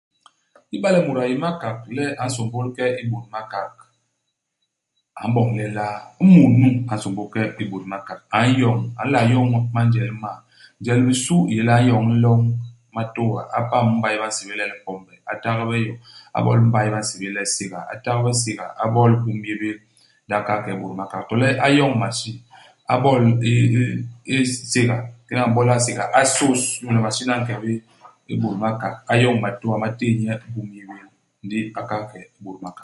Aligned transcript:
Iba 0.77 0.89
le 0.93 0.99
mut 1.05 1.17
a 1.21 1.25
yé 1.29 1.33
i 1.35 1.39
Makak 1.45 1.77
le 1.95 2.03
a 2.23 2.25
nsômbôl 2.29 2.67
ke 2.75 2.85
i 3.01 3.03
Bôt-Makak, 3.11 3.71
a 5.21 5.23
m'boñ 5.29 5.47
lelaa? 5.59 5.97
Imut 6.23 6.51
nu 6.59 6.67
a 6.93 6.95
nsômbôl 6.97 7.27
ke 7.33 7.41
i 7.61 7.63
Bôt-Makak, 7.71 8.19
a 8.37 8.39
n'yoñ 8.51 8.79
a 9.01 9.03
nla 9.07 9.21
yoñ 9.31 9.47
manjel 9.75 10.11
m'ma. 10.15 10.31
Njel 10.81 10.99
i 11.01 11.05
bisu 11.07 11.37
i 11.45 11.47
yé 11.55 11.61
le 11.67 11.73
a 11.77 11.81
n'yoñ 11.85 12.05
nloñ 12.13 12.41
u 12.51 12.53
matôa, 12.95 13.41
a 13.57 13.59
pam 13.69 13.87
i 13.93 13.95
mbay 13.99 14.15
ba 14.21 14.27
nsébél 14.31 14.57
le 14.59 14.65
Lipombe. 14.71 15.13
A 15.31 15.33
tagbe 15.43 15.75
yo, 15.87 15.93
a 16.37 16.39
bol 16.45 16.59
i 16.63 16.67
mbay 16.69 16.87
ba 16.93 16.99
nsébél 17.05 17.33
le 17.35 17.43
Séga. 17.55 17.79
A 17.93 17.95
tagbe 18.05 18.29
Séga, 18.43 18.65
a 18.83 18.85
bol 18.95 19.11
i 19.15 19.19
Boumnyébél. 19.23 19.77
Ndi 20.25 20.33
a 20.37 20.41
kahal 20.47 20.61
ke 20.65 20.71
i 20.75 20.81
Bôt-Makak. 20.81 21.23
To 21.29 21.35
le 21.41 21.49
a 21.65 21.67
yoñ 21.77 21.93
masin, 22.01 22.37
a 22.93 22.95
bol 23.03 23.23
i 23.51 23.53
i 23.81 23.81
i 24.33 24.35
s 24.49 24.53
Séga. 24.73 24.95
Ingeñ 25.29 25.45
a 25.45 25.49
m'bol 25.51 25.69
ha 25.71 25.75
i 25.81 25.85
Séga, 25.87 26.03
a 26.19 26.21
sôs, 26.37 26.61
inyu 26.81 26.89
le 26.95 26.99
masin 27.05 27.29
a 27.33 27.43
nke 27.43 27.53
bé 27.63 27.71
i 28.33 28.35
Bôt-Makak. 28.41 28.95
A 29.11 29.13
yoñ 29.23 29.35
matôa 29.43 29.75
ma 29.81 29.89
téé 29.99 30.13
nye 30.19 30.33
i 30.45 30.49
Boumnyébel, 30.53 31.05
ndi 31.45 31.59
a 31.79 31.81
kahal 31.87 32.05
ke 32.11 32.19
i 32.27 32.39
Bôt-Makak. 32.43 32.79